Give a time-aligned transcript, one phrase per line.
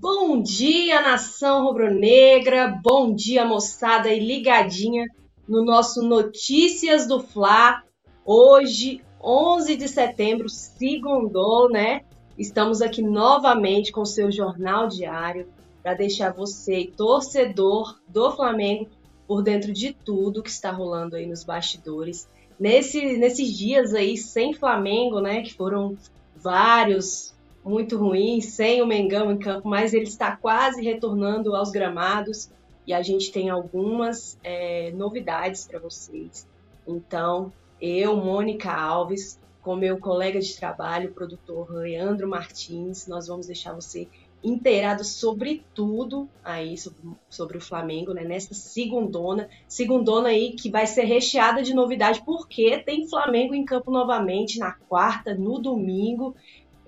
[0.00, 2.80] Bom dia, nação rubro-negra.
[2.84, 5.04] Bom dia, moçada e ligadinha
[5.48, 7.82] no nosso Notícias do Fla.
[8.24, 12.02] Hoje, 11 de setembro, segundou, né?
[12.38, 15.48] Estamos aqui novamente com o seu jornal diário
[15.82, 18.88] para deixar você, torcedor do Flamengo,
[19.26, 22.28] por dentro de tudo que está rolando aí nos bastidores.
[22.58, 25.42] Nesse, nesses dias aí sem Flamengo, né?
[25.42, 25.98] Que foram
[26.36, 27.36] vários
[27.68, 32.50] muito ruim, sem o Mengão em campo, mas ele está quase retornando aos gramados
[32.86, 36.48] e a gente tem algumas é, novidades para vocês.
[36.86, 43.46] Então, eu, Mônica Alves, com meu colega de trabalho, o produtor Leandro Martins, nós vamos
[43.46, 44.08] deixar você
[44.42, 48.24] inteirado sobre tudo aí, sobre, sobre o Flamengo, né?
[48.24, 53.90] Nessa segundona, segundona aí que vai ser recheada de novidade, porque tem Flamengo em campo
[53.90, 56.34] novamente na quarta, no domingo.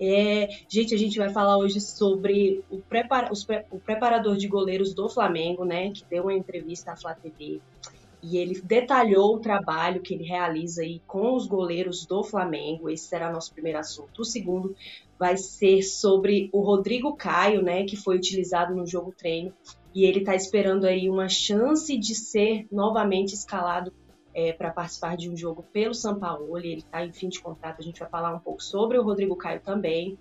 [0.03, 2.81] É, gente, a gente vai falar hoje sobre o,
[3.31, 5.91] os, o preparador de goleiros do Flamengo, né?
[5.91, 7.61] Que deu uma entrevista à Flá TV.
[8.23, 12.89] E ele detalhou o trabalho que ele realiza aí com os goleiros do Flamengo.
[12.89, 14.23] Esse será nosso primeiro assunto.
[14.23, 14.75] O segundo
[15.19, 17.83] vai ser sobre o Rodrigo Caio, né?
[17.85, 19.53] Que foi utilizado no jogo treino.
[19.93, 23.93] E ele está esperando aí uma chance de ser novamente escalado
[24.33, 26.57] é, para participar de um jogo pelo São Paulo.
[26.57, 29.35] Ele está em fim de contrato, a gente vai falar um pouco sobre o Rodrigo
[29.35, 30.17] Caio também.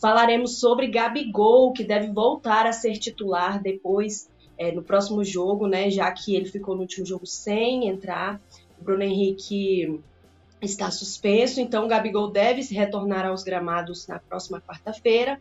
[0.00, 5.90] Falaremos sobre Gabigol, que deve voltar a ser titular depois, é, no próximo jogo, né?
[5.90, 8.40] Já que ele ficou no último jogo sem entrar.
[8.78, 10.00] O Bruno Henrique
[10.60, 15.40] está suspenso, então o Gabigol deve se retornar aos gramados na próxima quarta-feira.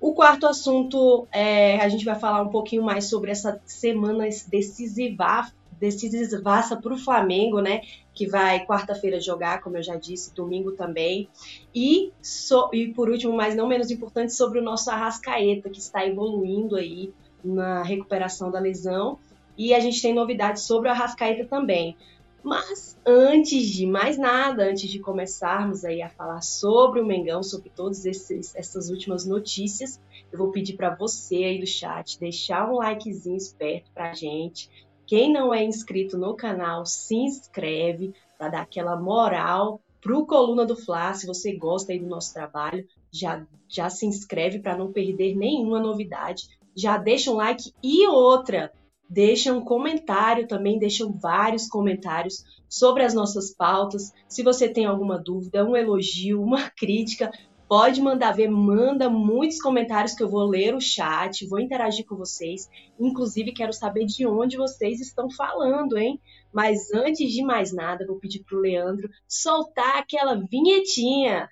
[0.00, 5.52] O quarto assunto, é, a gente vai falar um pouquinho mais sobre essa semana decisiva
[5.82, 7.80] decisivaça para o Flamengo, né?
[8.14, 11.28] Que vai quarta-feira jogar, como eu já disse, domingo também.
[11.74, 16.06] E, so, e por último, mas não menos importante, sobre o nosso Arrascaeta, que está
[16.06, 17.12] evoluindo aí
[17.44, 19.18] na recuperação da lesão.
[19.58, 21.96] E a gente tem novidades sobre o Arrascaeta também.
[22.42, 27.70] Mas antes de mais nada, antes de começarmos aí a falar sobre o Mengão, sobre
[27.70, 30.00] todas essas últimas notícias,
[30.32, 34.68] eu vou pedir para você aí do chat deixar um likezinho esperto para gente,
[35.06, 40.76] quem não é inscrito no canal, se inscreve para dar aquela moral pro Coluna do
[40.76, 41.14] Fla.
[41.14, 45.80] Se você gosta aí do nosso trabalho, já, já se inscreve para não perder nenhuma
[45.80, 46.48] novidade.
[46.74, 48.72] Já deixa um like e outra,
[49.08, 54.12] deixa um comentário também, deixam vários comentários sobre as nossas pautas.
[54.26, 57.30] Se você tem alguma dúvida, um elogio, uma crítica,
[57.74, 62.14] Pode mandar ver, manda muitos comentários que eu vou ler o chat, vou interagir com
[62.14, 62.68] vocês.
[63.00, 66.20] Inclusive, quero saber de onde vocês estão falando, hein?
[66.52, 71.48] Mas antes de mais nada, vou pedir para o Leandro soltar aquela vinhetinha.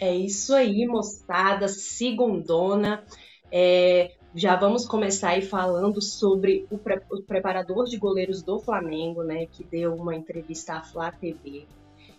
[0.00, 3.04] É isso aí, moçada, segundona.
[3.50, 9.22] É, já vamos começar aí falando sobre o, pre o, preparador de goleiros do Flamengo,
[9.22, 11.66] né, que deu uma entrevista à Flá TV.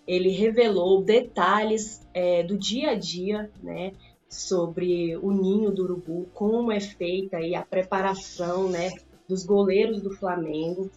[0.07, 3.93] Ele revelou detalhes é, do dia a dia, né,
[4.29, 8.91] sobre o ninho do urubu, como é feita aí a preparação, né,
[9.27, 10.91] dos goleiros do Flamengo.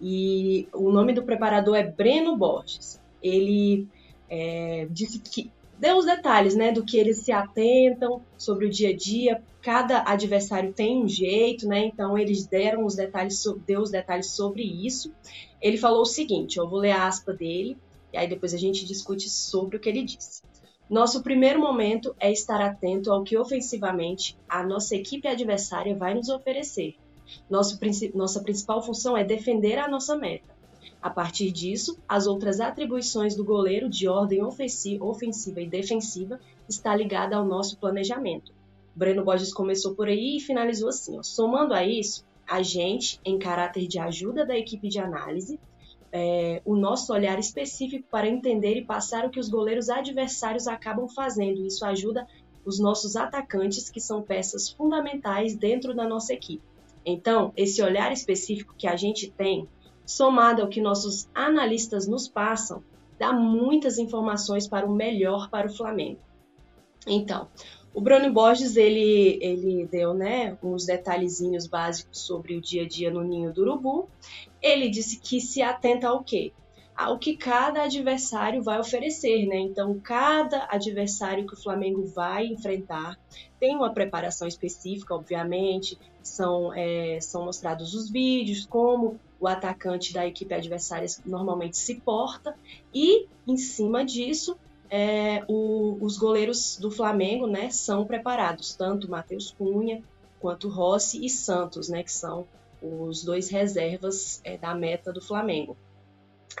[0.00, 3.00] E o nome do preparador é Breno Borges.
[3.22, 3.88] Ele
[4.28, 8.90] é, disse que deu os detalhes, né, do que eles se atentam sobre o dia
[8.90, 9.42] a dia.
[9.62, 11.86] Cada adversário tem um jeito, né?
[11.86, 15.12] Então eles deram os detalhes, deu os detalhes sobre isso.
[15.60, 17.76] Ele falou o seguinte, eu vou ler a aspa dele
[18.12, 20.42] e aí depois a gente discute sobre o que ele disse.
[20.88, 26.28] Nosso primeiro momento é estar atento ao que ofensivamente a nossa equipe adversária vai nos
[26.28, 26.94] oferecer.
[27.50, 27.78] Nosso,
[28.14, 30.55] nossa principal função é defender a nossa meta.
[31.00, 37.36] A partir disso, as outras atribuições do goleiro de ordem ofensiva e defensiva está ligada
[37.36, 38.52] ao nosso planejamento.
[38.94, 41.22] Breno Borges começou por aí e finalizou assim: ó.
[41.22, 45.60] somando a isso, a gente, em caráter de ajuda da equipe de análise,
[46.12, 51.08] é, o nosso olhar específico para entender e passar o que os goleiros adversários acabam
[51.08, 51.66] fazendo.
[51.66, 52.26] Isso ajuda
[52.64, 56.62] os nossos atacantes, que são peças fundamentais dentro da nossa equipe.
[57.04, 59.68] Então, esse olhar específico que a gente tem
[60.06, 62.82] somado ao que nossos analistas nos passam,
[63.18, 66.20] dá muitas informações para o melhor para o Flamengo.
[67.06, 67.48] Então,
[67.96, 73.10] o Bruno Borges ele, ele deu né, uns detalhezinhos básicos sobre o dia a dia
[73.10, 74.08] no ninho do urubu.
[74.60, 76.52] Ele disse que se atenta ao quê?
[76.94, 79.58] Ao que cada adversário vai oferecer, né?
[79.58, 83.18] Então, cada adversário que o Flamengo vai enfrentar
[83.60, 90.26] tem uma preparação específica, obviamente, são, é, são mostrados os vídeos, como o atacante da
[90.26, 92.56] equipe adversária normalmente se porta,
[92.94, 94.56] e em cima disso,
[94.90, 100.02] é, o, os goleiros do Flamengo né, são preparados, tanto Matheus Cunha
[100.40, 102.46] quanto Rossi e Santos, né, que são
[102.80, 105.76] os dois reservas é, da meta do Flamengo.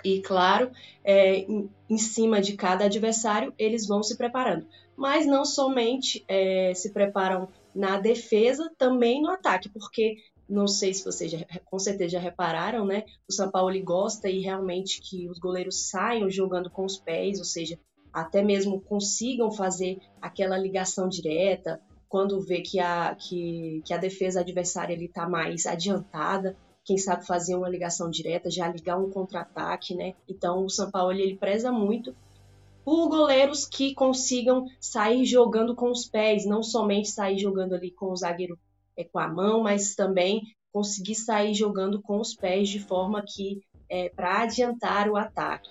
[0.04, 0.70] E claro,
[1.04, 4.66] é, em, em, cima de cada adversário, eles vão se preparando.
[4.96, 10.16] Mas não somente é, se preparam na defesa, também no ataque, porque
[10.48, 13.04] não sei se vocês já, com certeza já repararam, né?
[13.28, 17.44] O São Paulo gosta e realmente que os goleiros saiam jogando com os pés, ou
[17.44, 17.78] seja,
[18.12, 24.40] até mesmo consigam fazer aquela ligação direta quando vê que a, que, que a defesa
[24.40, 30.14] adversária está mais adiantada, quem sabe fazer uma ligação direta, já ligar um contra-ataque, né?
[30.28, 32.14] Então o São Paulo ele preza muito
[32.84, 38.12] por goleiros que consigam sair jogando com os pés, não somente sair jogando ali com
[38.12, 38.56] o zagueiro
[38.96, 43.60] é, com a mão, mas também conseguir sair jogando com os pés de forma que
[43.88, 45.70] é, para adiantar o ataque.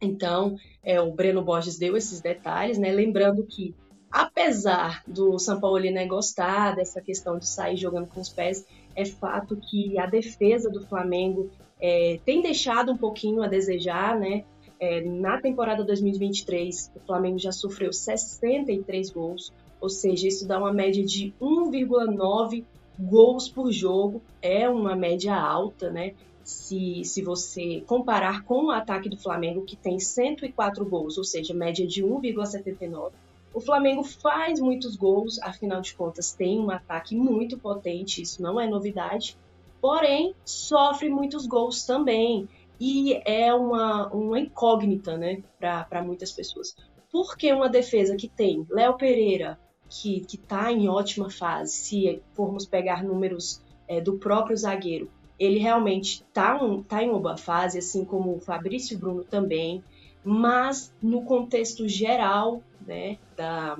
[0.00, 2.90] Então, é, o Breno Borges deu esses detalhes, né?
[2.90, 3.74] Lembrando que,
[4.10, 8.64] apesar do São Paulo né, gostar dessa questão de sair jogando com os pés,
[8.96, 11.50] é fato que a defesa do Flamengo
[11.80, 14.44] é, tem deixado um pouquinho a desejar, né?
[14.78, 20.72] É, na temporada 2023, o Flamengo já sofreu 63 gols, ou seja, isso dá uma
[20.72, 22.64] média de 1,9
[22.98, 26.14] gols por jogo, é uma média alta, né?
[26.44, 31.54] Se, se você comparar com o ataque do Flamengo, que tem 104 gols, ou seja,
[31.54, 33.12] média de 1,79.
[33.52, 38.60] O Flamengo faz muitos gols, afinal de contas, tem um ataque muito potente, isso não
[38.60, 39.36] é novidade,
[39.80, 42.48] porém sofre muitos gols também.
[42.78, 46.74] E é uma, uma incógnita né, para muitas pessoas.
[47.12, 49.58] Por que uma defesa que tem Léo Pereira,
[49.90, 56.22] que está em ótima fase, se formos pegar números é, do próprio zagueiro, ele realmente
[56.22, 59.82] está um, tá em uma boa fase, assim como o Fabrício Bruno também,
[60.22, 63.78] mas no contexto geral né, da,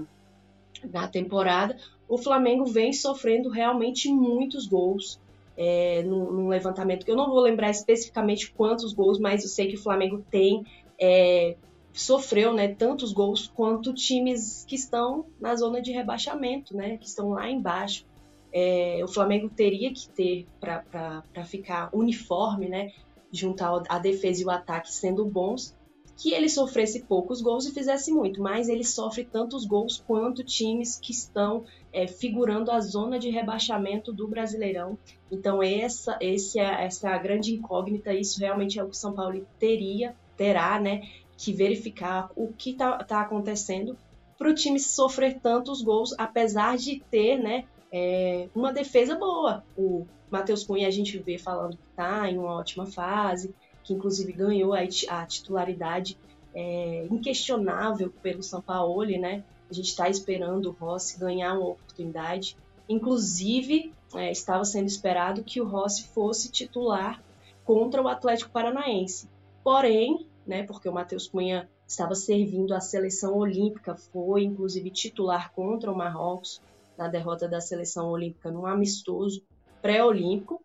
[0.83, 1.77] da temporada,
[2.09, 5.21] o Flamengo vem sofrendo realmente muitos gols.
[5.63, 9.75] É, num, levantamento que eu não vou lembrar especificamente quantos gols, mas eu sei que
[9.75, 10.65] o Flamengo tem
[10.99, 11.55] é,
[11.93, 17.31] sofreu né, tantos gols quanto times que estão na zona de rebaixamento, né, que estão
[17.31, 18.07] lá embaixo.
[18.53, 22.93] É, o Flamengo teria que ter, para ficar uniforme, né,
[23.33, 25.75] juntar a defesa e o ataque sendo bons,
[26.17, 30.99] que ele sofresse poucos gols e fizesse muito, mas ele sofre tantos gols quanto times
[31.01, 34.99] que estão é, figurando a zona de rebaixamento do Brasileirão.
[35.31, 38.99] Então essa, esse é, essa é a grande incógnita, isso realmente é o que o
[38.99, 41.09] São Paulo teria, terá, né,
[41.41, 43.97] que verificar o que está tá acontecendo
[44.37, 49.65] para o time sofrer tantos gols, apesar de ter né, é, uma defesa boa.
[49.75, 54.35] O Matheus Cunha a gente vê falando que está em uma ótima fase, que inclusive
[54.35, 56.19] ganhou a, a titularidade
[56.55, 59.43] é, inquestionável pelo Sampaoli, né?
[59.71, 62.55] A gente está esperando o Rossi ganhar uma oportunidade.
[62.87, 67.23] Inclusive, é, estava sendo esperado que o Rossi fosse titular
[67.65, 69.27] contra o Atlético Paranaense.
[69.65, 75.93] Porém, né, porque o Matheus Cunha estava servindo a seleção olímpica, foi inclusive titular contra
[75.93, 76.61] o Marrocos
[76.99, 79.45] na derrota da seleção olímpica num amistoso
[79.81, 80.61] pré-olímpico.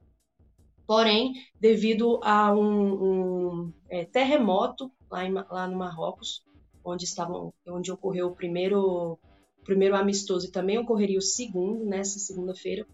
[0.88, 6.44] Porém, devido a um, um é, terremoto lá, em, lá no Marrocos,
[6.84, 9.20] onde estavam, onde ocorreu o primeiro,
[9.64, 12.88] primeiro amistoso e também ocorreria o segundo nessa segunda-feira,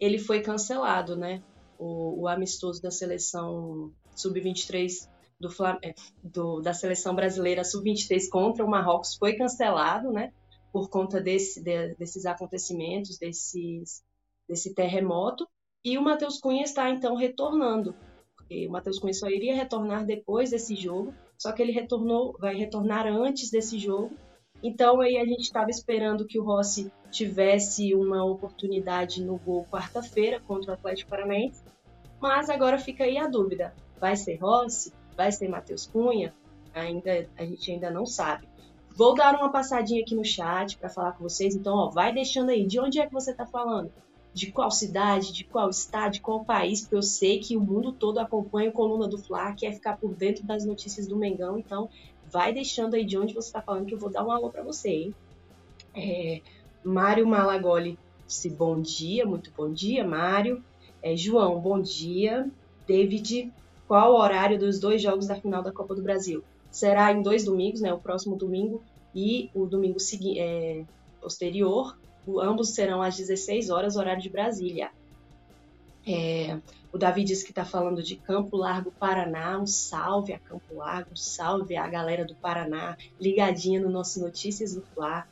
[0.00, 1.42] ele foi cancelado, né?
[1.78, 5.06] O, o amistoso da seleção sub-23
[5.40, 5.48] do,
[5.82, 10.32] é, do, da seleção brasileira sub-23 contra o Marrocos foi cancelado, né?
[10.70, 14.04] Por conta desse, de, desses acontecimentos, desses,
[14.46, 15.48] desse terremoto.
[15.82, 17.94] E o Matheus Cunha está então retornando.
[18.50, 23.06] O Matheus Cunha só iria retornar depois desse jogo, só que ele retornou, vai retornar
[23.06, 24.14] antes desse jogo.
[24.62, 30.40] Então aí a gente estava esperando que o Rossi tivesse uma oportunidade no gol quarta-feira
[30.40, 31.62] contra o Atlético Paranaense,
[32.20, 34.92] mas agora fica aí a dúvida: vai ser Rossi?
[35.16, 36.34] Vai ser Matheus Cunha,
[36.74, 38.48] ainda a gente ainda não sabe.
[38.94, 41.54] Vou dar uma passadinha aqui no chat para falar com vocês.
[41.54, 42.66] Então, ó, vai deixando aí.
[42.66, 43.90] De onde é que você está falando?
[44.34, 45.32] De qual cidade?
[45.32, 46.12] De qual estado?
[46.12, 46.82] De qual país?
[46.82, 50.14] Porque eu sei que o mundo todo acompanha a coluna do Fla, quer ficar por
[50.14, 51.58] dentro das notícias do Mengão.
[51.58, 51.88] Então,
[52.30, 54.62] vai deixando aí de onde você está falando que eu vou dar um alô para
[54.62, 55.14] você, hein?
[55.94, 56.40] É,
[56.84, 60.64] Mário Malagoli disse bom dia, muito bom dia, Mário.
[61.02, 62.48] É, João, bom dia.
[62.86, 63.52] David,
[63.90, 66.44] qual o horário dos dois jogos da final da Copa do Brasil.
[66.70, 67.92] Será em dois domingos, né?
[67.92, 68.80] O próximo domingo
[69.12, 69.96] e o domingo
[70.36, 70.84] é,
[71.20, 71.98] posterior.
[72.24, 74.92] O, ambos serão às 16 horas, horário de Brasília.
[76.06, 76.56] É,
[76.92, 79.58] o Davi disse que está falando de Campo Largo, Paraná.
[79.58, 84.72] Um salve a Campo Largo, um salve a galera do Paraná, ligadinha no nosso Notícias
[84.72, 85.26] do Fla.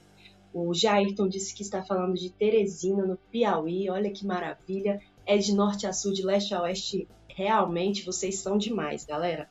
[0.53, 3.89] O Jairton disse que está falando de Teresina, no Piauí.
[3.89, 5.01] Olha que maravilha.
[5.25, 7.07] É de norte a sul, de leste a oeste.
[7.39, 9.49] Realmente, vocês são demais, galera.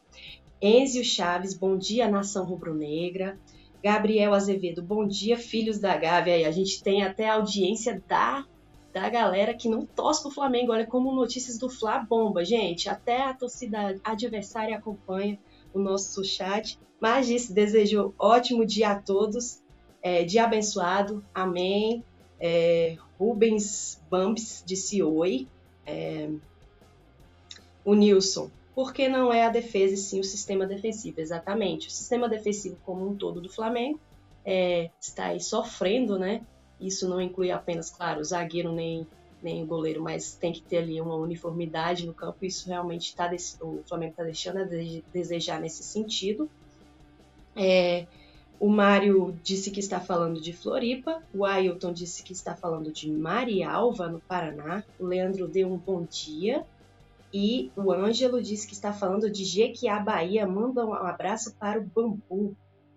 [0.61, 3.39] Enzio Chaves, bom dia, nação rubro-negra.
[3.81, 6.33] Gabriel Azevedo, bom dia, filhos da Gávea.
[6.33, 8.45] Aí, a gente tem até audiência da,
[8.91, 10.73] da galera que não torce pro Flamengo.
[10.73, 12.89] Olha como notícias do Fla bomba, gente.
[12.89, 15.39] Até a torcida adversária acompanha
[15.73, 16.77] o nosso chat.
[16.99, 19.63] Mas disse, desejou ótimo dia a todos.
[20.03, 21.23] É, dia abençoado.
[21.33, 22.03] Amém.
[22.37, 25.47] É, Rubens Bumps disse oi.
[25.85, 26.29] É,
[27.87, 31.21] o Nilson, porque não é a defesa e sim o sistema defensivo.
[31.21, 31.87] Exatamente.
[31.87, 33.97] O sistema defensivo como um todo do Flamengo
[34.43, 36.41] é, está aí sofrendo, né?
[36.81, 39.07] Isso não inclui apenas, claro, o zagueiro nem,
[39.41, 42.43] nem o goleiro, mas tem que ter ali uma uniformidade no campo.
[42.43, 44.67] Isso realmente está o Flamengo está deixando a
[45.13, 46.49] desejar nesse sentido.
[47.55, 48.05] É,
[48.59, 53.09] o Mário disse que está falando de Floripa, o Ailton disse que está falando de
[53.09, 56.65] Marialva, no Paraná, o Leandro deu um bom dia,
[57.33, 60.47] e o Ângelo disse que está falando de Jequiá, Bahia.
[60.47, 62.55] Manda um abraço para o Bambu,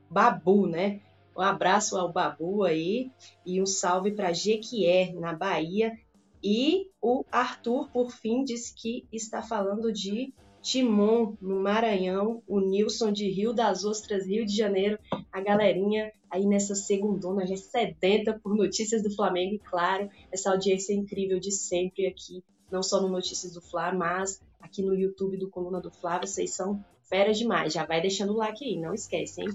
[0.09, 1.01] Babu, né?
[1.37, 3.11] Um abraço ao Babu aí
[3.45, 5.99] e um salve para Jequié, na Bahia.
[6.43, 10.33] E o Arthur, por fim, disse que está falando de
[10.63, 14.99] Timon, no Maranhão, o Nilson de Rio das Ostras, Rio de Janeiro,
[15.33, 20.93] a galerinha aí nessa segundona já sedenta por notícias do Flamengo e, claro, essa audiência
[20.93, 25.51] incrível de sempre aqui não só no Notícias do Fla, mas aqui no YouTube do
[25.51, 27.73] Coluna do Fla, vocês são feras demais.
[27.73, 29.49] Já vai deixando o like aí, não esquece, hein?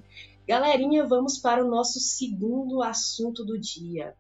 [0.48, 4.16] Galerinha, vamos para o nosso segundo assunto do dia.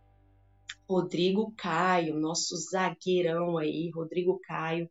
[0.88, 4.90] Rodrigo Caio, nosso zagueirão aí, Rodrigo Caio.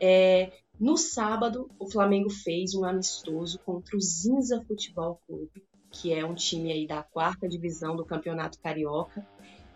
[0.00, 6.24] É, no sábado, o Flamengo fez um amistoso contra o Zinza Futebol Clube, que é
[6.24, 9.26] um time aí da quarta divisão do Campeonato Carioca.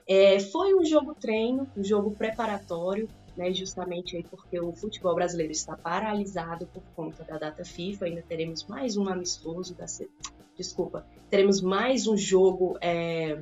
[0.06, 3.08] É, foi um jogo treino, um jogo preparatório
[3.38, 8.22] né, justamente aí porque o futebol brasileiro está paralisado por conta da data FIFA, ainda
[8.28, 9.86] teremos mais um amistoso da
[10.56, 13.38] desculpa, teremos mais um jogo é,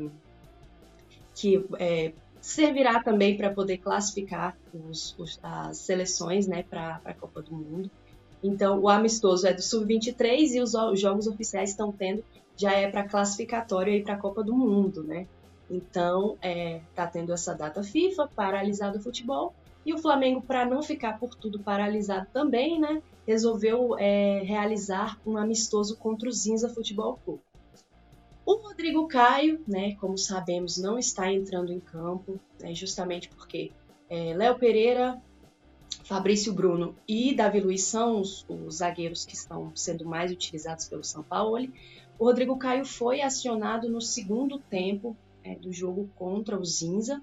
[1.35, 2.12] que é,
[2.43, 7.91] servirá também para poder classificar os, os, as seleções né, para a Copa do Mundo.
[8.43, 12.23] Então, o amistoso é do Sub-23 e os, os, jogos oficiais estão tendo,
[12.55, 15.26] já é para classificatório para a Copa do Mundo, né?
[15.71, 19.55] Então, está é, tá tendo essa data FIFA, paralisado o futebol,
[19.87, 25.37] e o Flamengo, para não ficar por tudo paralisado também, né, resolveu é, realizar um
[25.37, 27.40] amistoso contra o Zinza Futebol Clube.
[28.45, 33.71] O Rodrigo Caio, né, como sabemos, não está entrando em campo, né, justamente porque
[34.11, 35.23] é, Léo Pereira,
[36.02, 41.05] Fabrício Bruno e Davi Luiz são os, os, zagueiros que estão sendo mais utilizados pelo
[41.05, 41.69] São Paulo.
[42.19, 47.23] O Rodrigo Caio foi acionado no segundo tempo é, do jogo contra o Zinza,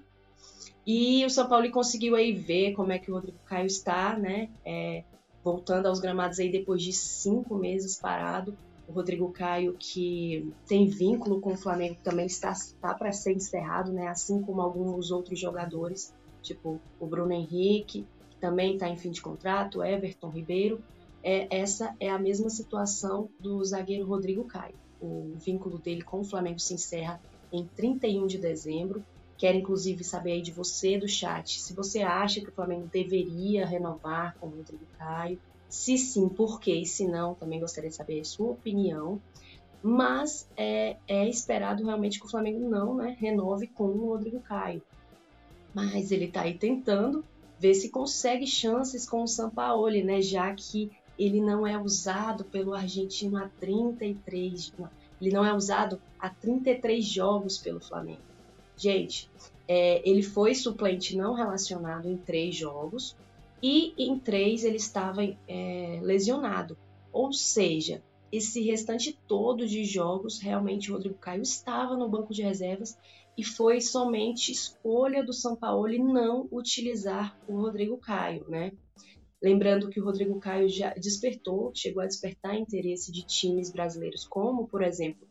[0.86, 4.50] e o São Paulo conseguiu aí ver como é que o Rodrigo Caio está, né?
[4.64, 5.02] É,
[5.42, 8.56] voltando aos gramados aí depois de cinco meses parado.
[8.86, 13.92] O Rodrigo Caio, que tem vínculo com o Flamengo, também está, está para ser encerrado,
[13.92, 14.08] né?
[14.08, 16.12] Assim como alguns outros jogadores,
[16.42, 20.82] tipo o Bruno Henrique, que também está em fim de contrato, Everton Ribeiro.
[21.22, 24.74] É, essa é a mesma situação do zagueiro Rodrigo Caio.
[25.00, 27.18] O vínculo dele com o Flamengo se encerra
[27.50, 29.02] em 31 de dezembro
[29.36, 33.66] Quero inclusive saber aí de você do chat se você acha que o Flamengo deveria
[33.66, 35.38] renovar com o Rodrigo Caio.
[35.68, 36.74] Se sim, por quê?
[36.76, 39.20] E se não, também gostaria de saber a sua opinião.
[39.82, 44.82] Mas é, é esperado realmente que o Flamengo não né, renove com o Rodrigo Caio.
[45.74, 47.24] Mas ele está aí tentando
[47.58, 50.22] ver se consegue chances com o Sampaoli, né?
[50.22, 54.72] Já que ele não é usado pelo argentino há 33,
[55.20, 58.33] ele não é usado há 33 jogos pelo Flamengo.
[58.76, 59.30] Gente,
[59.66, 63.16] é, ele foi suplente não relacionado em três jogos
[63.62, 66.76] e em três ele estava é, lesionado.
[67.12, 72.42] Ou seja, esse restante todo de jogos, realmente o Rodrigo Caio estava no banco de
[72.42, 72.98] reservas
[73.38, 78.72] e foi somente escolha do São Paulo não utilizar o Rodrigo Caio, né?
[79.42, 84.66] Lembrando que o Rodrigo Caio já despertou, chegou a despertar interesse de times brasileiros, como,
[84.66, 85.26] por exemplo,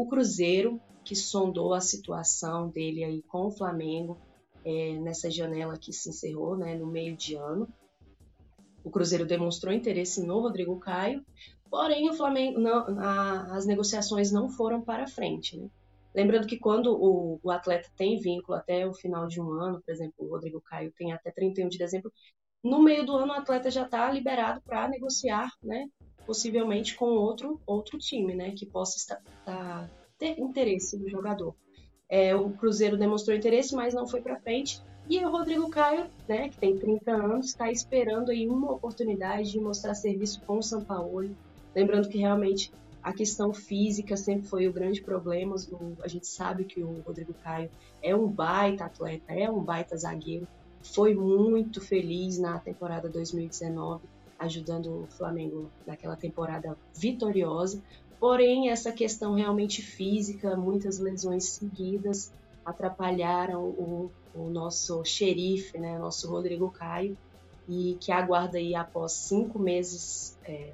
[0.00, 4.16] o Cruzeiro, que sondou a situação dele aí com o Flamengo
[4.64, 7.68] é, nessa janela que se encerrou né, no meio de ano.
[8.84, 11.24] O Cruzeiro demonstrou interesse no Rodrigo Caio,
[11.68, 15.56] porém o Flamengo não, a, as negociações não foram para frente.
[15.58, 15.68] Né?
[16.14, 19.92] Lembrando que quando o, o, atleta tem vínculo até o final de um ano, por
[19.92, 22.12] exemplo, o Rodrigo Caio tem até 31 de dezembro,
[22.62, 25.88] no meio do ano o atleta já está liberado para negociar, né?
[26.28, 28.50] Possivelmente com outro, outro time, né?
[28.50, 31.54] Que possa estar, tá, ter interesse no jogador.
[32.06, 34.82] É, o Cruzeiro demonstrou interesse, mas não foi para frente.
[35.08, 39.58] E o Rodrigo Caio, né, que tem 30 anos, está esperando aí uma oportunidade de
[39.58, 41.34] mostrar serviço com o São Paulo.
[41.74, 42.70] Lembrando que realmente
[43.02, 45.56] a questão física sempre foi o grande problema.
[46.02, 47.70] A gente sabe que o Rodrigo Caio
[48.02, 50.46] é um baita atleta, é um baita zagueiro.
[50.82, 54.04] Foi muito feliz na temporada 2019,
[54.38, 57.82] ajudando o Flamengo naquela temporada vitoriosa.
[58.20, 62.32] Porém, essa questão realmente física, muitas lesões seguidas,
[62.64, 67.16] atrapalharam o, o nosso xerife, né, nosso Rodrigo Caio,
[67.68, 70.72] e que aguarda aí após cinco meses é,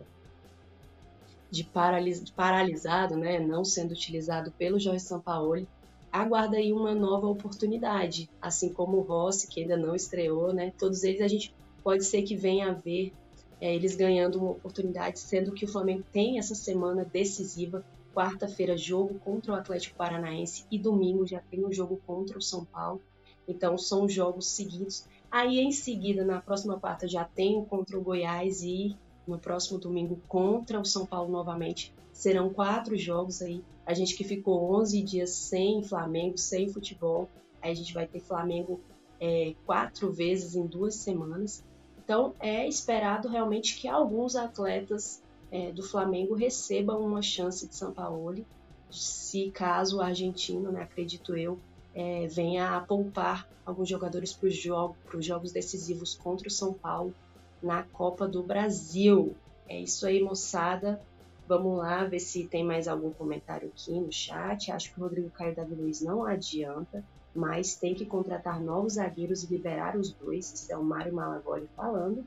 [1.51, 5.69] de, paralis, de paralisado, né, não sendo utilizado pelo Jorge Sampaoli,
[6.11, 11.05] aguarda aí uma nova oportunidade, assim como o Rossi, que ainda não estreou, né, todos
[11.05, 13.13] eles a gente pode ser que venha a ver
[13.61, 17.85] é, eles ganhando uma oportunidade, sendo que o Flamengo tem essa semana decisiva,
[18.15, 22.65] quarta-feira jogo contra o Atlético Paranaense e domingo já tem um jogo contra o São
[22.65, 23.01] Paulo,
[23.47, 25.07] então são jogos seguidos.
[25.31, 28.97] Aí em seguida, na próxima quarta, já tem o contra o Goiás e
[29.27, 31.93] no próximo domingo contra o São Paulo novamente.
[32.13, 33.63] Serão quatro jogos aí.
[33.85, 37.29] A gente que ficou 11 dias sem Flamengo, sem futebol.
[37.61, 38.81] Aí a gente vai ter Flamengo
[39.21, 41.65] é, quatro vezes em duas semanas.
[42.05, 47.93] Então é esperado realmente que alguns atletas é, do Flamengo recebam uma chance de São
[47.93, 48.45] Paulo,
[48.91, 51.59] se caso o argentino, né, acredito eu,
[51.95, 57.15] é, venha a poupar alguns jogadores para os jogo, jogos decisivos contra o São Paulo
[57.63, 59.35] na Copa do Brasil.
[59.69, 61.01] É isso aí, moçada.
[61.49, 64.71] Vamos lá ver se tem mais algum comentário aqui no chat.
[64.71, 69.43] Acho que o Rodrigo Caio Davi Luiz não adianta, mas tem que contratar novos zagueiros
[69.43, 70.53] e liberar os dois.
[70.53, 72.25] Isso é o Mário Malagoli falando.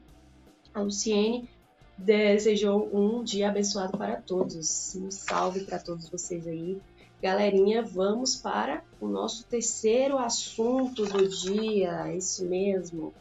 [0.73, 1.49] A Luciene
[1.97, 4.95] desejou um dia abençoado para todos.
[4.95, 6.79] Um salve para todos vocês aí.
[7.21, 12.13] Galerinha, vamos para o nosso terceiro assunto do dia.
[12.13, 13.13] Isso mesmo.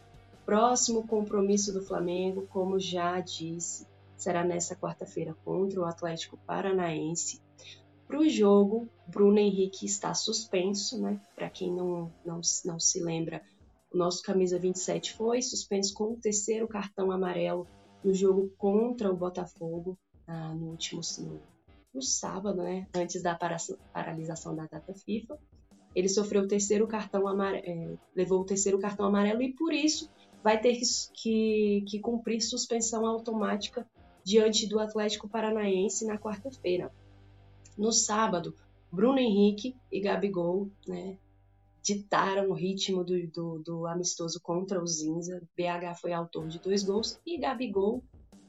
[0.44, 7.40] Próximo compromisso do Flamengo, como já disse, será nesta quarta-feira contra o Atlético Paranaense.
[8.06, 11.20] Para o jogo, Bruno Henrique está suspenso, né?
[11.34, 13.42] Para quem não, não, não se lembra,
[13.92, 17.66] o nosso camisa 27 foi suspenso com o terceiro cartão amarelo
[18.04, 21.40] no jogo contra o Botafogo ah, no último no,
[21.94, 22.86] no, sábado, né?
[22.94, 23.34] Antes da
[23.92, 25.38] paralisação da data FIFA.
[25.94, 30.10] Ele sofreu o terceiro cartão amarelo, é, levou o terceiro cartão amarelo e por isso
[30.44, 33.88] vai ter que, que, que cumprir suspensão automática
[34.22, 36.92] diante do Atlético Paranaense na quarta-feira.
[37.76, 38.54] No sábado,
[38.90, 41.18] Bruno Henrique e Gabigol né,
[41.82, 45.42] ditaram o ritmo do, do, do, amistoso contra o Zinza.
[45.56, 48.02] BH foi autor de dois gols e Gabigol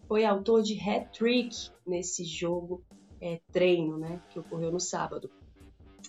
[0.07, 2.81] foi autor de hat-trick nesse jogo
[3.19, 5.29] é, treino né, que ocorreu no sábado.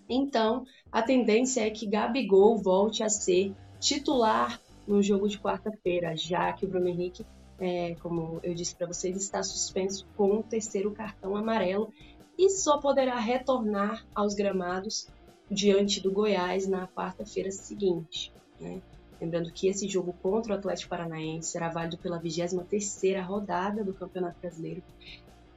[0.08, 6.52] Então, a tendência é que Gabigol volte a ser titular no jogo de quarta-feira, já
[6.52, 7.26] que o Bruno Henrique,
[7.58, 11.92] é, como eu disse para vocês, está suspenso com o terceiro cartão amarelo
[12.38, 15.08] e só poderá retornar aos gramados
[15.50, 18.32] diante do Goiás na quarta-feira seguinte.
[18.60, 18.80] Né?
[19.20, 24.38] Lembrando que esse jogo contra o Atlético Paranaense será válido pela 23ª rodada do Campeonato
[24.40, 24.82] Brasileiro.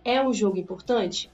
[0.04, 1.32] É um jogo importante?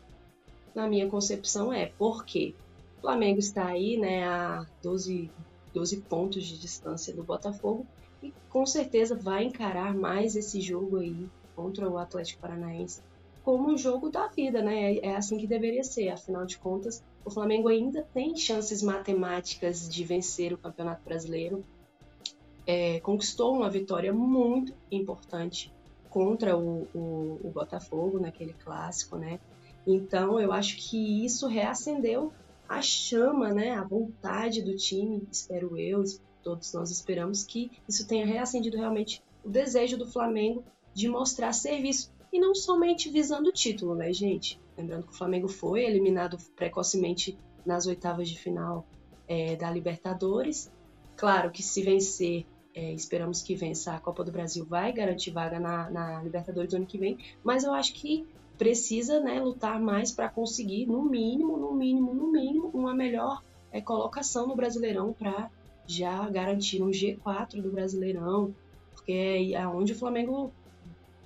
[0.76, 2.54] Na minha concepção é, porque
[2.98, 5.32] o Flamengo está aí né, a 12
[5.74, 7.86] 12 pontos de distância do Botafogo
[8.24, 13.02] e com certeza vai encarar mais esse jogo aí contra o Atlético Paranaense
[13.48, 14.98] como um jogo da vida, né?
[14.98, 16.10] É assim que deveria ser.
[16.10, 21.64] Afinal de contas, o Flamengo ainda tem chances matemáticas de vencer o Campeonato Brasileiro.
[22.66, 25.74] É, conquistou uma vitória muito importante
[26.10, 29.40] contra o, o, o Botafogo naquele clássico, né?
[29.88, 32.34] Então eu acho que isso reacendeu
[32.68, 36.04] a chama, né, a vontade do time, espero eu,
[36.44, 42.12] todos nós esperamos que isso tenha reacendido realmente o desejo do Flamengo de mostrar serviço
[42.38, 44.62] e não somente visando o título, né, gente?
[44.78, 48.86] Lembrando que o Flamengo foi eliminado precocemente nas oitavas de final
[49.28, 50.72] é, da Libertadores.
[51.16, 52.46] Claro que se vencer,
[52.76, 56.78] é, esperamos que vença a Copa do Brasil, vai garantir vaga na, na Libertadores do
[56.78, 61.58] ano que vem, mas eu acho que precisa né, lutar mais para conseguir, no mínimo,
[61.58, 65.50] no mínimo, no mínimo, uma melhor é, colocação no Brasileirão para
[65.88, 68.54] já garantir um G4 do Brasileirão,
[68.94, 70.52] porque é aonde o Flamengo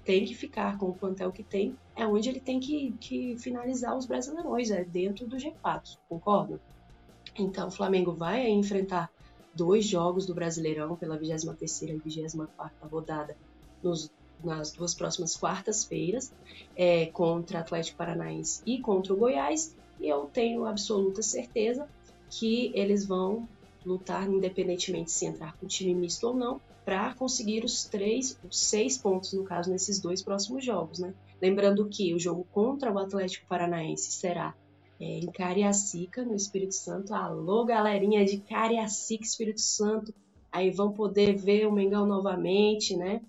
[0.04, 3.96] tem que ficar com o plantel que tem, é onde ele tem que, que finalizar
[3.96, 6.60] os Brasileirões, é dentro do G4, concorda?
[7.38, 9.12] Então o Flamengo vai enfrentar
[9.54, 13.38] dois jogos do Brasileirão pela 23ª e 24ª rodada
[13.84, 14.12] nos,
[14.44, 16.34] nas duas próximas quartas-feiras,
[16.76, 21.88] é, contra Atlético Paranaense e contra o Goiás, e eu tenho absoluta certeza
[22.30, 23.48] que eles vão
[23.86, 28.98] lutar, independentemente se entrar com time misto ou não, para conseguir os três, os seis
[28.98, 31.14] pontos, no caso, nesses dois próximos jogos, né?
[31.42, 34.56] Lembrando que o jogo contra o Atlético Paranaense será
[35.00, 37.14] é, em Cariacica, no Espírito Santo.
[37.14, 40.14] Alô, galerinha de Cariacica, Espírito Santo.
[40.52, 43.22] Aí vão poder ver o Mengão novamente, né?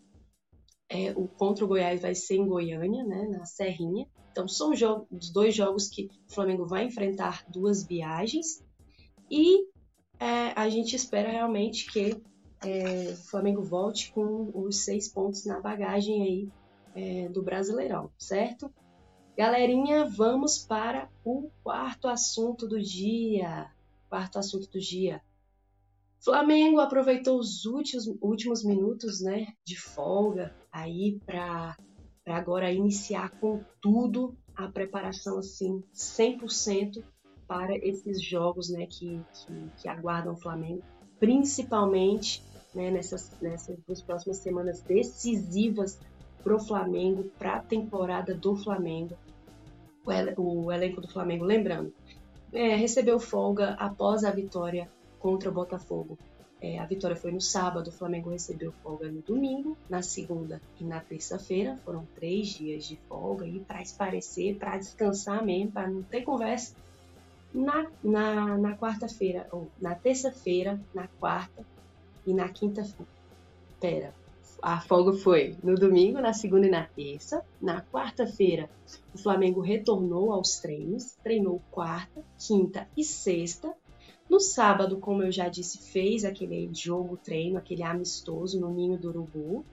[0.89, 3.27] É, o contra o Goiás vai ser em Goiânia, né?
[3.29, 4.07] Na Serrinha.
[4.31, 4.73] Então são
[5.11, 8.63] os dois jogos que o Flamengo vai enfrentar duas viagens.
[9.31, 9.67] E
[10.19, 12.21] é, a gente espera realmente que
[12.65, 16.49] é, o Flamengo volte com os seis pontos na bagagem aí
[16.95, 18.73] é, do Brasileirão, certo?
[19.37, 23.71] Galerinha, vamos para o quarto assunto do dia.
[24.09, 25.23] Quarto assunto do dia.
[26.21, 31.77] Flamengo aproveitou os últimos, últimos minutos né, de folga aí para
[32.27, 37.03] agora iniciar com tudo a preparação assim 100%
[37.49, 40.83] para esses jogos né, que, que, que aguardam o Flamengo,
[41.19, 42.43] principalmente
[42.75, 45.99] né, nessas, nessas duas próximas semanas decisivas
[46.43, 49.17] para o Flamengo, para a temporada do Flamengo.
[50.05, 51.95] O, el o, elenco do Flamengo, lembrando,
[52.53, 56.19] é, recebeu folga após a vitória contra o Botafogo.
[56.61, 60.85] É, a vitória foi no sábado, o Flamengo recebeu folga no domingo, na segunda e
[60.85, 61.77] na terça-feira.
[61.85, 66.75] Foram três dias de folga e para esparecer, para descansar mesmo, para não ter conversa.
[67.53, 71.65] Na, na, na quarta-feira, ou na terça-feira, na quarta
[72.27, 73.11] e na quinta-feira.
[73.81, 74.15] Pera,
[74.63, 77.45] a folga foi no domingo, na segunda e na terça.
[77.61, 78.71] Na quarta-feira,
[79.13, 83.75] o Flamengo retornou aos treinos, treinou quarta, quinta e sexta.
[84.31, 89.09] No sábado, como eu já disse, fez aquele jogo treino, aquele amistoso no Ninho do
[89.09, 89.65] Urubu.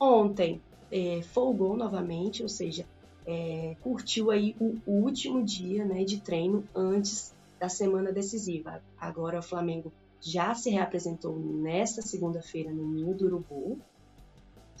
[0.00, 2.84] Ontem é, folgou novamente, ou seja,
[3.24, 8.82] é, curtiu aí o último dia né, de treino antes da semana decisiva.
[8.98, 9.92] Agora o Flamengo
[10.24, 13.78] já se reapresentou nesta segunda-feira no Ninho do Urubu.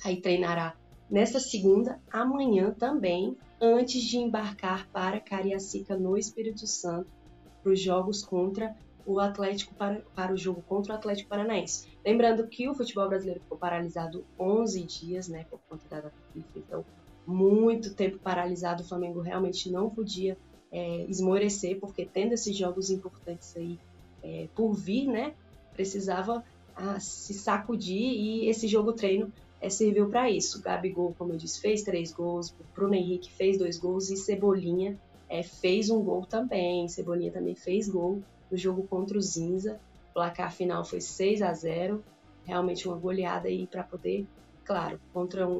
[0.02, 0.74] Aí treinará
[1.10, 7.10] nesta segunda, amanhã também, antes de embarcar para Cariacica no Espírito Santo
[7.62, 8.74] para os jogos contra
[9.06, 11.88] o Atlético para, para o jogo contra o Atlético Paranaense.
[12.02, 16.84] Lembrando que o futebol brasileiro ficou paralisado 11 dias, né, por conta da FIFA, então
[17.26, 20.38] muito tempo paralisado, o Flamengo realmente não podia
[20.72, 23.78] é, esmorecer, porque tendo esses jogos importantes aí
[24.24, 25.34] é, por vir, né,
[25.74, 26.42] precisava
[26.74, 30.60] ah, se sacudir e esse jogo treino é, serviu para isso.
[30.60, 35.42] Gabigol, como eu disse, fez três gols, Bruno Henrique fez dois gols e Cebolinha é,
[35.42, 36.88] fez um gol também.
[36.88, 39.80] Cebolinha também fez gol no jogo contra o Zinza.
[40.10, 42.02] O placar final foi 6 a 0
[42.44, 44.26] realmente uma goleada aí para poder,
[44.64, 45.56] claro, contra um,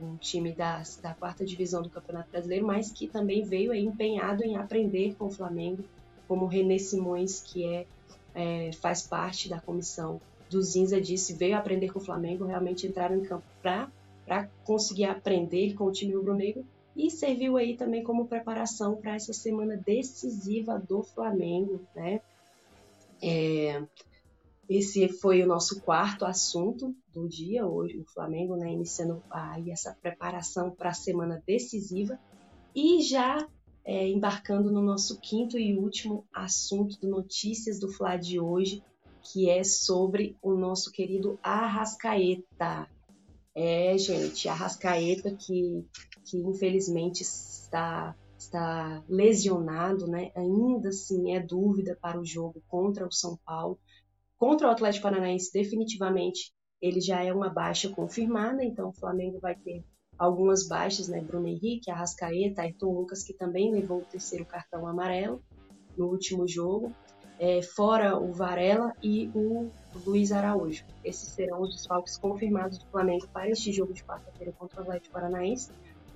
[0.00, 4.42] um, um time da, da quarta divisão do Campeonato Brasileiro, mas que também veio empenhado
[4.42, 5.84] em aprender com o Flamengo,
[6.28, 7.86] como René Simões, que é,
[8.34, 13.16] é faz parte da comissão do Zinza, disse, veio aprender com o Flamengo, realmente entraram
[13.16, 16.64] em campo para conseguir aprender com o time rubro-negro
[16.94, 22.20] e serviu aí também como preparação para essa semana decisiva do Flamengo, né?
[23.22, 23.82] É,
[24.68, 29.96] esse foi o nosso quarto assunto do dia hoje, o Flamengo, né, iniciando aí essa
[30.00, 32.18] preparação para a semana decisiva
[32.74, 33.48] e já
[33.84, 38.82] é, embarcando no nosso quinto e último assunto do Notícias do Fla de hoje,
[39.22, 42.88] que é sobre o nosso querido Arrascaeta.
[43.54, 45.84] É, gente, Arrascaeta que,
[46.24, 50.30] que infelizmente está, está lesionado, né?
[50.34, 53.78] Ainda assim é dúvida para o jogo contra o São Paulo.
[54.36, 59.56] Contra o Atlético Paranaense, definitivamente, ele já é uma baixa confirmada, então o Flamengo vai
[59.56, 59.84] ter
[60.18, 61.20] algumas baixas, né?
[61.20, 65.42] Bruno Henrique, Arrascaeta, Ayrton Lucas, que também levou o terceiro cartão amarelo
[65.96, 66.92] no último jogo
[67.38, 69.70] é, fora o Varela e o
[70.04, 70.84] Luiz Araújo.
[71.04, 75.14] Esses serão os desfalques confirmados do Flamengo para este jogo de quarta-feira contra o Atlético
[75.14, 75.70] Paranaense.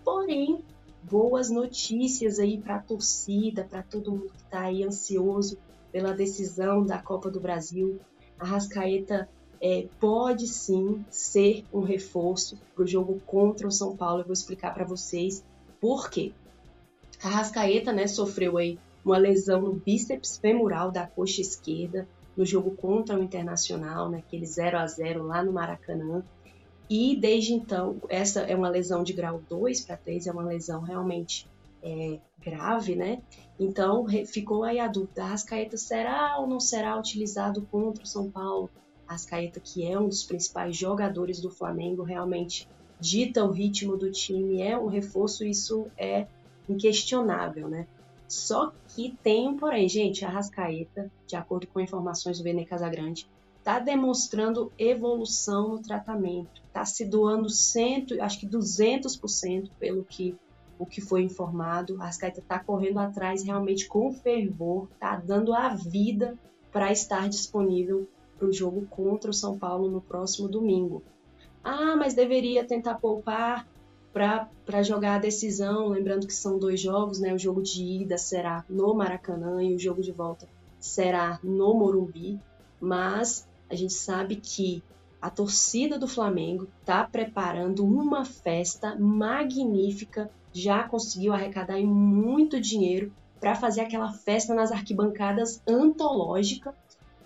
[0.04, 0.64] Porém,
[1.04, 5.56] boas notícias aí para a torcida, para todo mundo que está aí ansioso
[5.92, 8.00] pela decisão da Copa do Brasil.
[8.38, 9.28] A Rascaeta
[9.62, 14.22] é, pode sim ser um reforço para o jogo contra o São Paulo.
[14.22, 15.44] Eu vou explicar para vocês
[15.80, 16.32] por quê.
[17.22, 22.72] A Rascaeta né, sofreu aí uma lesão no bíceps femoral da coxa esquerda no jogo
[22.72, 26.24] contra o Internacional, naquele 0 a 0 lá no Maracanã.
[26.90, 30.80] E desde então, essa é uma lesão de grau 2 para 3, é uma lesão
[30.80, 31.48] realmente
[31.82, 33.22] é, grave, né?
[33.60, 38.30] Então ficou aí a dúvida: a Rascaeta será ou não será utilizado contra o São
[38.30, 38.68] Paulo?
[39.12, 42.66] A Arrascaeta, que é um dos principais jogadores do Flamengo, realmente
[42.98, 46.26] dita o ritmo do time, é um reforço, isso é
[46.66, 47.86] inquestionável, né?
[48.26, 53.28] Só que tem um porém, gente, a Arrascaeta, de acordo com informações do Vene Casagrande,
[53.58, 60.34] está demonstrando evolução no tratamento, está se doando cento, acho que 200% pelo que
[60.78, 61.96] o que foi informado.
[62.00, 66.38] A Arrascaeta está correndo atrás realmente com fervor, está dando a vida
[66.72, 68.08] para estar disponível
[68.42, 71.00] para o jogo contra o São Paulo no próximo domingo.
[71.62, 73.68] Ah, mas deveria tentar poupar
[74.12, 77.32] para jogar a decisão, lembrando que são dois jogos, né?
[77.32, 80.48] O jogo de ida será no Maracanã e o jogo de volta
[80.80, 82.40] será no Morumbi,
[82.80, 84.82] mas a gente sabe que
[85.20, 93.54] a torcida do Flamengo está preparando uma festa magnífica, já conseguiu arrecadar muito dinheiro para
[93.54, 96.74] fazer aquela festa nas arquibancadas antológica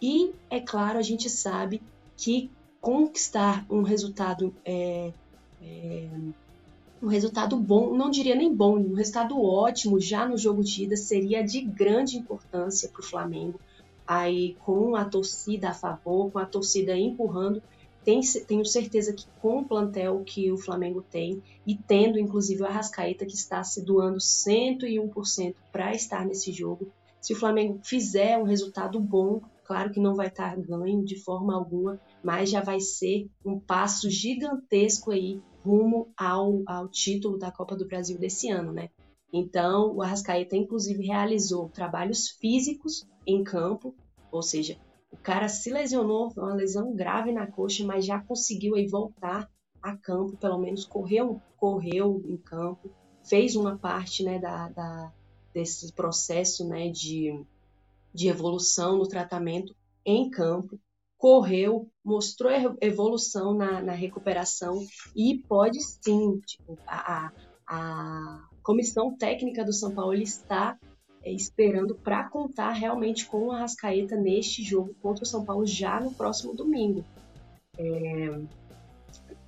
[0.00, 1.82] e, é claro, a gente sabe
[2.16, 5.12] que conquistar um resultado é,
[5.62, 6.09] é,
[7.02, 10.96] um resultado bom, não diria nem bom, um resultado ótimo já no jogo de ida
[10.96, 13.61] seria de grande importância para o Flamengo.
[14.06, 17.62] Aí com a torcida a favor, com a torcida empurrando,
[18.04, 22.66] tem, tenho certeza que com o plantel que o Flamengo tem e tendo inclusive o
[22.66, 26.88] Arrascaeta que está se doando 101% para estar nesse jogo,
[27.20, 31.52] se o Flamengo fizer um resultado bom, Claro que não vai estar ganho de forma
[31.52, 37.74] alguma, mas já vai ser um passo gigantesco aí rumo ao, ao título da Copa
[37.74, 38.90] do Brasil desse ano, né?
[39.33, 43.92] Então, o Arrascaeta, inclusive, realizou trabalhos físicos em campo,
[44.31, 44.79] ou seja,
[45.11, 49.50] o cara se lesionou, uma lesão grave na coxa, mas já conseguiu aí voltar
[49.83, 52.88] a campo, pelo menos correu, correu em campo,
[53.24, 55.12] fez uma parte né, da, da
[55.52, 57.44] desse processo né, de,
[58.16, 60.81] de evolução no tratamento em campo,
[61.18, 62.50] correu, mostrou
[62.81, 67.31] evolução na, na recuperação e pode sim, tipo, a,
[67.66, 70.79] a comissão técnica do São Paulo está
[71.22, 76.00] é, esperando para contar realmente com o Arrascaeta neste jogo contra o São Paulo já
[76.00, 77.05] no próximo domingo.
[77.79, 78.40] É,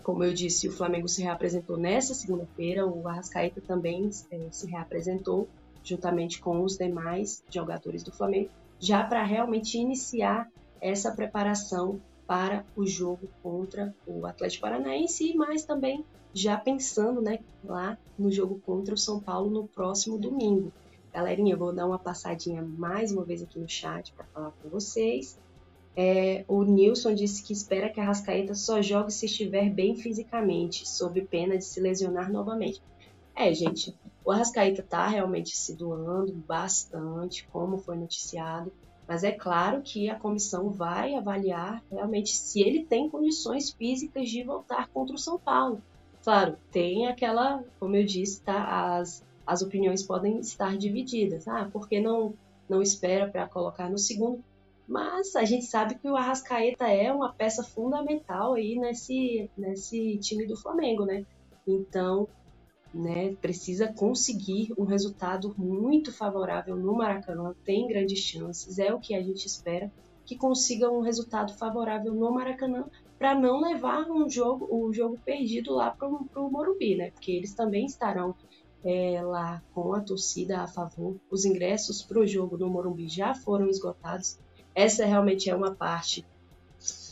[0.03, 5.49] como eu disse, o Flamengo se reapresentou nessa segunda-feira, o Arrascaeta também é, se reapresentou
[5.83, 10.49] juntamente com os demais jogadores do Flamengo, já para realmente iniciar
[10.81, 17.99] essa preparação para o jogo contra o Atlético Paranaense, mas também já pensando né, lá
[18.19, 20.73] no jogo contra o São Paulo no próximo domingo.
[21.13, 24.69] Galerinha, eu vou dar uma passadinha mais uma vez aqui no chat para falar com
[24.69, 25.39] vocês.
[25.97, 30.89] É, o Nilson disse que espera que a Rascaeta só jogue se estiver bem fisicamente,
[30.89, 32.81] sob pena de se lesionar novamente.
[33.35, 33.97] É, gente,
[34.29, 38.71] o Arrascaeta está realmente se doando bastante, como foi noticiado,
[39.07, 44.43] mas é claro que a comissão vai avaliar realmente se ele tem condições físicas de
[44.43, 45.81] voltar contra o São Paulo.
[46.23, 51.49] Claro, tem aquela, como eu disse, tá, as, as opiniões podem estar divididas.
[51.49, 52.35] Ah, por que não,
[52.69, 54.45] não espera para colocar no segundo?
[54.87, 60.45] Mas a gente sabe que o Arrascaeta é uma peça fundamental aí nesse, nesse time
[60.45, 61.25] do Flamengo, né?
[61.67, 62.29] Então,
[62.93, 69.15] né, precisa conseguir um resultado muito favorável no Maracanã, tem grandes chances, é o que
[69.15, 69.91] a gente espera
[70.25, 72.85] que consiga um resultado favorável no Maracanã
[73.19, 77.11] para não levar um jogo, o um jogo perdido lá para o Morumbi, né?
[77.11, 78.35] Porque eles também estarão
[78.85, 81.17] é, lá com a torcida a favor.
[81.31, 84.39] Os ingressos para o jogo no Morumbi já foram esgotados.
[84.75, 86.25] Essa realmente é uma parte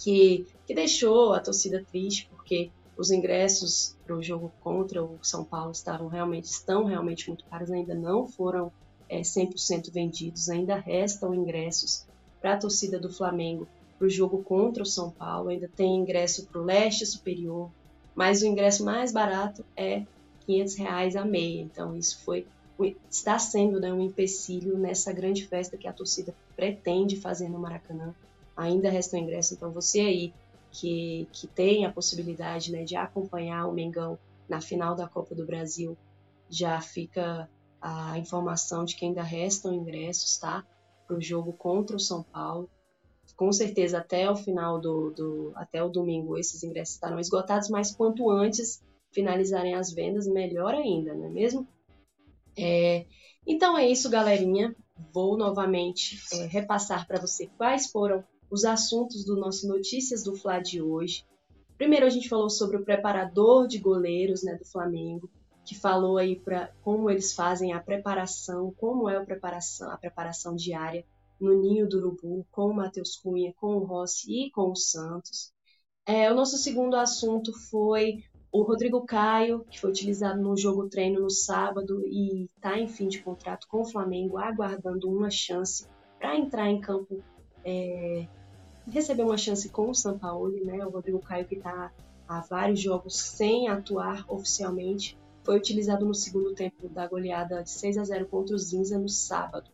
[0.04, 5.44] que, que deixou a torcida triste, porque os ingressos para o jogo contra o São
[5.44, 8.72] Paulo estavam realmente estão realmente muito caros, ainda não foram
[9.08, 12.06] é, 100% vendidos, ainda restam ingressos
[12.40, 16.46] para a torcida do Flamengo para o jogo contra o São Paulo, ainda tem ingresso
[16.46, 17.70] para o leste superior,
[18.14, 20.04] mas o ingresso mais barato é
[20.46, 22.46] 500 reais a meia, então isso foi
[23.10, 28.14] está sendo né, um empecilho nessa grande festa que a torcida pretende fazer no Maracanã.
[28.54, 30.34] Ainda resta o ingresso, então você aí
[30.76, 35.46] que, que tem a possibilidade né, de acompanhar o Mengão na final da Copa do
[35.46, 35.96] Brasil,
[36.48, 37.48] já fica
[37.80, 40.64] a informação de que ainda restam ingressos, tá?
[41.06, 42.68] Para o jogo contra o São Paulo.
[43.36, 47.90] Com certeza, até o final do, do, até o domingo, esses ingressos estarão esgotados, mas
[47.90, 51.66] quanto antes finalizarem as vendas, melhor ainda, não é mesmo?
[52.56, 53.06] É,
[53.46, 54.74] então é isso, galerinha.
[55.12, 60.60] Vou novamente é, repassar para você quais foram os assuntos do nosso Notícias do Fla
[60.60, 61.24] de hoje.
[61.76, 65.30] Primeiro a gente falou sobre o preparador de goleiros né, do Flamengo,
[65.64, 70.54] que falou aí para como eles fazem a preparação, como é a preparação, a preparação
[70.54, 71.04] diária
[71.40, 75.52] no Ninho do Urubu, com o Matheus Cunha, com o Rossi e com o Santos.
[76.06, 81.20] É, o nosso segundo assunto foi o Rodrigo Caio, que foi utilizado no jogo treino
[81.20, 85.86] no sábado e está em fim de contrato com o Flamengo, aguardando uma chance
[86.18, 87.22] para entrar em campo,
[87.64, 88.26] é,
[88.90, 90.84] receber uma chance com o São Paulo, né?
[90.86, 91.92] O Rodrigo Caio que está
[92.28, 97.98] há vários jogos sem atuar oficialmente, foi utilizado no segundo tempo da goleada de 6
[97.98, 99.70] a 0 contra o Zinza no sábado.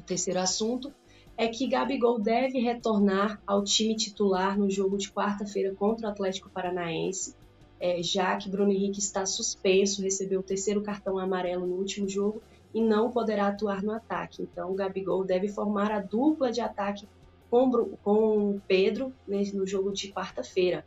[0.00, 0.92] O terceiro assunto
[1.36, 6.50] é que Gabigol deve retornar ao time titular no jogo de quarta-feira contra o Atlético
[6.50, 7.36] Paranaense,
[7.80, 12.42] é, já que Bruno Henrique está suspenso, recebeu o terceiro cartão amarelo no último jogo
[12.72, 14.42] e não poderá atuar no ataque.
[14.42, 17.08] Então, o Gabigol deve formar a dupla de ataque
[17.54, 17.70] com,
[18.02, 20.84] com Pedro né, no jogo de quarta-feira.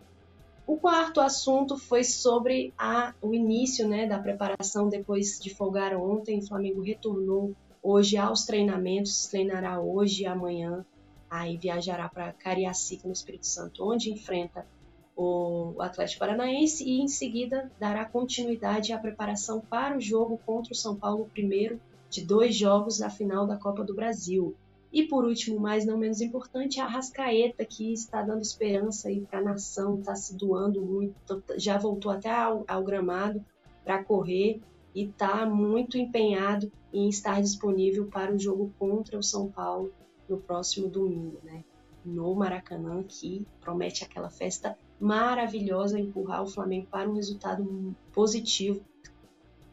[0.66, 6.40] O quarto assunto foi sobre a, o início né, da preparação depois de folgar ontem.
[6.40, 10.86] O Flamengo retornou hoje aos treinamentos, treinará hoje e amanhã.
[11.30, 14.68] Aí viajará para Cariacica, no Espírito Santo, onde enfrenta
[15.16, 20.76] o Atlético Paranaense e em seguida dará continuidade à preparação para o jogo contra o
[20.76, 24.54] São Paulo, primeiro de dois jogos da final da Copa do Brasil.
[24.98, 29.44] E por último, mas não menos importante, a Arrascaeta, que está dando esperança para a
[29.44, 33.46] nação, está se doando muito, já voltou até ao, ao gramado
[33.86, 34.60] para correr
[34.96, 39.94] e está muito empenhado em estar disponível para o jogo contra o São Paulo
[40.28, 41.64] no próximo domingo, né?
[42.04, 48.84] No Maracanã, que promete aquela festa maravilhosa, empurrar o Flamengo para um resultado positivo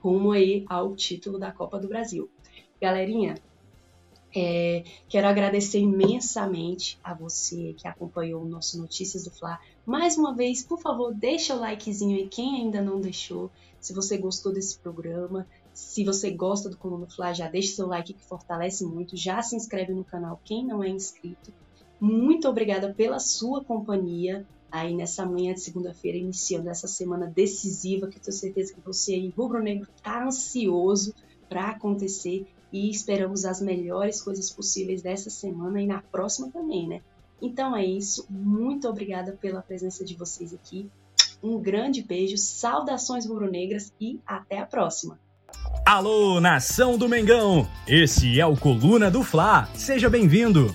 [0.02, 2.28] rumo aí ao título da Copa do Brasil.
[2.78, 3.37] Galerinha,
[4.35, 9.61] é, quero agradecer imensamente a você que acompanhou o nosso Notícias do Fla.
[9.87, 13.51] Mais uma vez, por favor, deixa o likezinho aí, quem ainda não deixou.
[13.81, 18.12] Se você gostou desse programa, se você gosta do Coluna Fla, já deixa seu like
[18.12, 19.16] que fortalece muito.
[19.16, 21.53] Já se inscreve no canal quem não é inscrito.
[22.01, 28.18] Muito obrigada pela sua companhia aí nessa manhã de segunda-feira, iniciando essa semana decisiva, que
[28.18, 31.14] tenho certeza que você aí, rubro-negro, tá ansioso
[31.49, 37.02] para acontecer e esperamos as melhores coisas possíveis dessa semana e na próxima também, né?
[37.40, 38.26] Então é isso.
[38.28, 40.90] Muito obrigada pela presença de vocês aqui.
[41.40, 45.20] Um grande beijo, saudações rubro-negras e até a próxima.
[45.87, 47.68] Alô, nação do Mengão!
[47.87, 49.68] Esse é o Coluna do Fla.
[49.74, 50.74] Seja bem-vindo